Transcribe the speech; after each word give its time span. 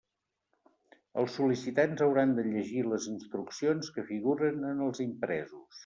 Els 1.23 1.35
sol·licitants 1.41 2.03
hauran 2.07 2.35
de 2.39 2.47
llegir 2.49 2.83
les 2.89 3.07
instruccions 3.15 3.95
que 3.99 4.09
figuren 4.13 4.71
en 4.73 4.87
els 4.89 5.09
impresos. 5.11 5.75